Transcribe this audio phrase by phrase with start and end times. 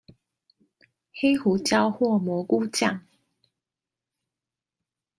[1.13, 3.01] 黑胡椒或蘑菇醬